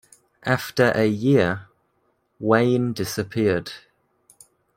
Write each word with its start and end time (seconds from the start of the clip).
After 0.47 0.91
a 0.95 1.05
year, 1.07 1.67
Wayne 2.39 2.91
disappeared. 2.91 3.71